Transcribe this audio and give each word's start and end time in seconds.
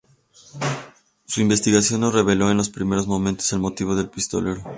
Su 1.27 1.41
investigación 1.41 2.01
no 2.01 2.09
reveló 2.09 2.49
en 2.49 2.57
los 2.57 2.71
primeros 2.71 3.05
momentos 3.05 3.53
el 3.53 3.59
motivo 3.59 3.93
del 3.95 4.09
pistolero. 4.09 4.63